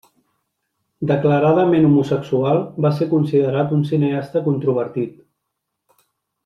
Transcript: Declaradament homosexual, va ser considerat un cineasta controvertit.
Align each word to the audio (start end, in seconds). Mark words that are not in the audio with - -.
Declaradament 1.11 1.85
homosexual, 1.89 2.63
va 2.87 2.93
ser 3.01 3.09
considerat 3.13 3.79
un 3.81 3.87
cineasta 3.93 4.47
controvertit. 4.49 5.25